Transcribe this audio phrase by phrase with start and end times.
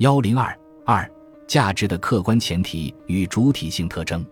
[0.00, 1.12] 幺零二二，
[1.46, 4.24] 价值的客观前提与主体性特征。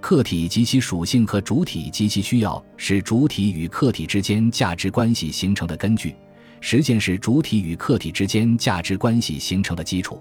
[0.00, 6.16] 客体及其属性和主体及其需要是主体与客体之间价值关系形成的根据，
[6.62, 10.18] 实践是主体与客体之间价值关系形成的基础。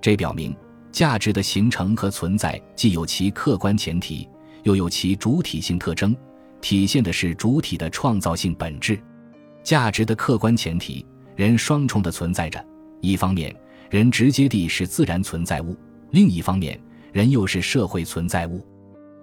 [0.00, 0.54] 这表明，
[0.92, 4.28] 价值的形成和存在既有其客观前提，
[4.62, 6.16] 又有其主体性特征，
[6.60, 8.96] 体现的是主体的创造性本质。
[9.64, 11.04] 价值的客观前提，
[11.34, 12.64] 人双重的存在着：
[13.00, 13.52] 一方面，
[13.90, 15.74] 人直接地是自然存在物；
[16.12, 16.80] 另一方面，
[17.12, 18.64] 人又是社会存在物。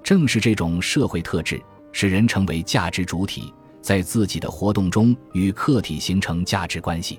[0.03, 1.57] 正是这种社会特质，
[1.93, 7.17] 使人成为价值主体，在自己的活动中与客体形成价值关系。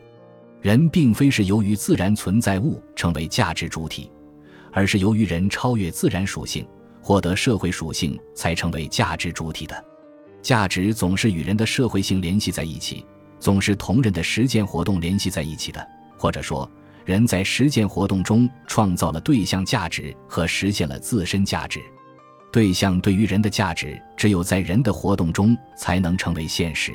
[0.60, 4.10] 人并非是由于自然存在物成为价值主体，
[4.70, 6.66] 而是由于人超越自然属性，
[7.00, 9.84] 获得社会属性，才成为价值主体的。
[10.42, 13.06] 价值总是与人的社会性联系在一起，
[13.40, 15.82] 总是同人的实践活动联系在一起的。
[16.20, 16.68] 或者说，
[17.08, 21.80] 人在实践活动中创造了对象价值和实现了自身价值。
[22.52, 26.92] 对象对于人的价值，只有在人的活动中才能成为现实。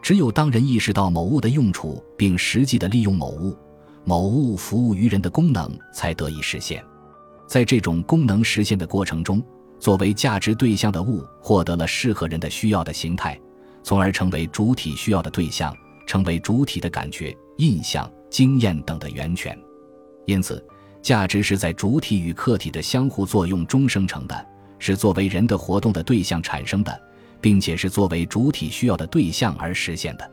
[0.00, 3.54] 只有当人意识到某物的用处，并实际的利用某物，
[4.02, 6.82] 某物服务于人的功能才得以实现。
[7.46, 9.44] 在这种功能实现的过程中，
[9.78, 13.38] 作为价值对象的物获得了适合人的需要的形态，
[13.82, 19.56] 从而成为主体需要的对象，成为主体的感觉、印象、经验等的源泉。
[20.26, 20.60] 因此，
[21.00, 24.46] 价值是在主体与客体的相互作用中生成的。
[24.80, 27.00] 是作为人的活动的对象产生的，
[27.40, 30.28] 并且是作为主体需要的对象而实现的。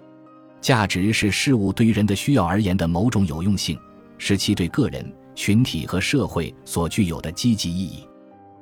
[0.59, 3.77] 价值是事物对于人的需要而言的某种有用性，
[4.17, 8.03] 是其对个人、群体和社会所具有的积极意义。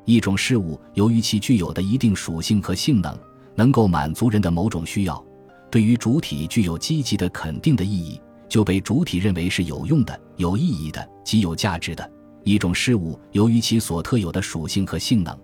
[0.03, 3.17] 一种事物由于其具有的一定属性和性能，
[3.55, 5.25] 能够满足人的某种需要，
[5.71, 12.11] 对于主体具有积极的肯定的意义，就被主体认为是有用的、有意义的、极有价值的。
[12.43, 15.37] 一种事物由于其所特有的属性和性能，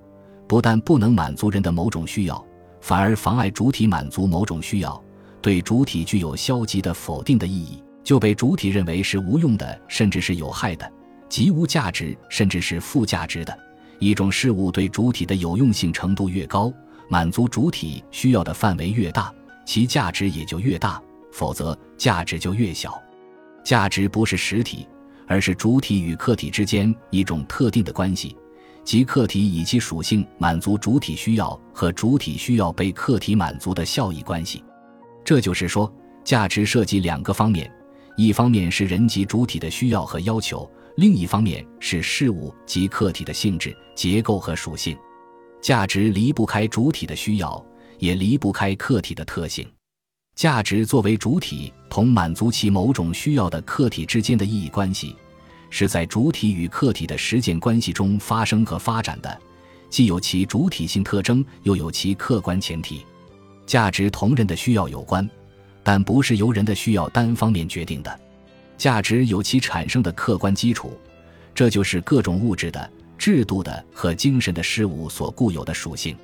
[0.47, 2.43] 不但不能满足人的某种需要，
[2.81, 5.01] 反而妨碍主体满足某种需要，
[5.41, 10.91] 对主体具有消极的否定的意义，就被主体认为是无用的，甚至是有害的，
[11.29, 13.55] 极无价值，甚至是负价值的。
[13.99, 16.73] 一种事物对主体的有用性程度越高，
[17.09, 19.31] 满足主体需要的范围越大，
[19.65, 22.99] 其价值也就越大；否则，价值就越小。
[23.65, 24.87] 价值不是实体，
[25.27, 28.37] 而是主体与客体之间一种特定的关系。
[28.83, 34.63] 即客体以其属性满足主体需要和主体需要被客体满足的效益关系，
[35.23, 35.91] 这就是说，
[36.23, 37.69] 价值涉及两个方面：
[38.15, 44.95] 一方面是人及主体的需要和要求，另一方面是事物及客体的性质、结构和属性。
[45.59, 47.65] 价值离不开主体的需要，
[47.97, 49.67] 也离不开客体的特性。
[50.35, 55.15] 价值作为主体同满足其某种需要的客体之间的意义关系。
[55.69, 59.41] 是在主体与客体的实践关系中发生和发展的，
[59.89, 63.05] 既有其主体性特征，又有其客观前提。
[63.65, 65.27] 价值同人的需要有关，
[65.83, 68.19] 但不是由人的需要单方面决定的。
[68.77, 70.97] 价值有其产生的客观基础，
[71.53, 76.15] 这就是各种物质的、制度的和精神的事物所固有的属性。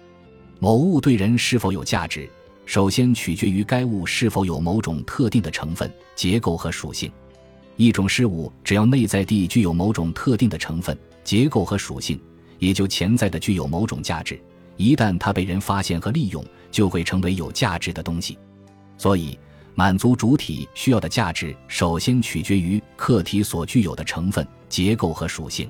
[0.59, 2.29] 某物对人是否有价值，
[2.65, 7.11] 首先取决于该物是否有某种特定的成分、结构和属性。
[7.77, 12.19] 一种事物只要内在地具有某种特定的成分、结构和属性，
[12.59, 14.39] 也就潜在的具有某种价值。
[14.77, 18.37] 一旦它被人发现和利用，就会成为有价值的东西。
[18.97, 19.37] 所以，
[19.73, 25.69] 满足主体需要的价值，首先取决于客体所具有的成分、结构和属性。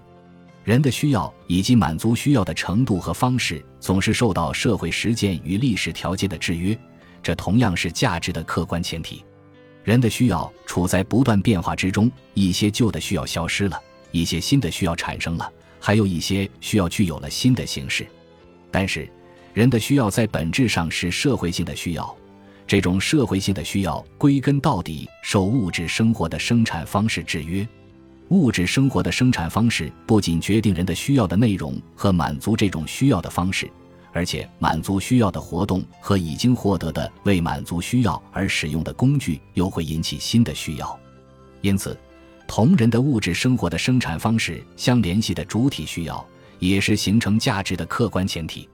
[0.63, 6.77] 人的需要以及满足需要的程度和方式，总是受到社会实践与历史条件的制约，
[7.23, 9.23] 这同样是价值的客观前提。
[9.83, 18.05] 人的需要处在不断变化之中，一些旧的需要消失了，一些新的需要产生了，还有一些需要具有了新的形式。
[18.69, 19.11] 但是，
[19.55, 22.15] 人的需要在本质上是社会性的需要，
[22.67, 27.67] 这种社会性的需要归根到底受物质生活的生产方式制约。
[28.31, 33.69] 物质生活的生产方式不仅决定人的需要的内容和满足这种需要的方式。
[34.13, 40.97] 而且，满足需要的活动和已经获得的为满足需要而使用的工具，又会引起新的需要。
[41.59, 41.97] 因此，
[42.47, 46.25] 同人的物质生活的生产方式相联系的主体需要，
[46.59, 48.67] 也是形成价值的客观前提。